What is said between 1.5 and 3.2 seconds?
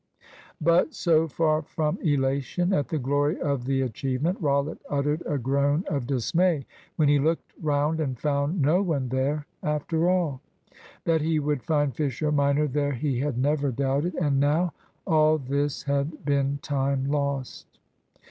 from elation at the